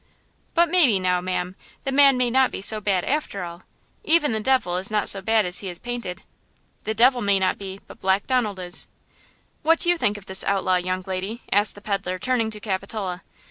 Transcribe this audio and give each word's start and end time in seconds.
"But 0.55 0.71
maybe, 0.71 0.97
now, 0.97 1.21
ma'am, 1.21 1.55
the 1.83 1.91
man 1.91 2.17
may 2.17 2.31
not 2.31 2.49
be 2.49 2.59
so 2.59 2.81
bad, 2.81 3.03
after 3.05 3.43
all? 3.43 3.61
Even 4.03 4.31
the 4.31 4.39
devil 4.39 4.77
is 4.77 4.89
not 4.89 5.07
so 5.07 5.21
bad 5.21 5.45
as 5.45 5.59
he 5.59 5.69
is 5.69 5.77
painted." 5.77 6.23
"The 6.85 6.95
devil 6.95 7.21
may 7.21 7.37
not 7.37 7.59
be, 7.59 7.81
but 7.85 8.01
Black 8.01 8.25
Donald 8.25 8.57
is!" 8.57 8.87
"What 9.61 9.77
do 9.77 9.89
you 9.89 9.99
think 9.99 10.17
of 10.17 10.25
this 10.25 10.43
outlaw, 10.43 10.77
young 10.77 11.03
lady?" 11.05 11.43
asked 11.53 11.75
the 11.75 11.81
peddler, 11.81 12.17
turning 12.17 12.49
to 12.49 12.59
Capitola. 12.59 13.21